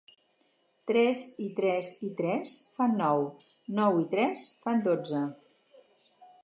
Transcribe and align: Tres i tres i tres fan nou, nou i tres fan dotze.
Tres 0.91 1.21
i 1.49 1.49
tres 1.59 1.91
i 2.07 2.11
tres 2.21 2.55
fan 2.79 2.97
nou, 3.05 3.25
nou 3.83 4.01
i 4.07 4.09
tres 4.17 4.49
fan 4.67 4.85
dotze. 4.91 5.23